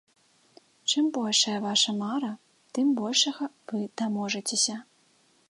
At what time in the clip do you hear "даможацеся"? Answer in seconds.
4.03-4.77